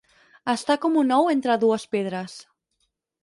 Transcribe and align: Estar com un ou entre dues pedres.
Estar 0.53 0.77
com 0.85 0.97
un 1.01 1.13
ou 1.17 1.29
entre 1.35 1.59
dues 1.65 1.85
pedres. 1.97 2.39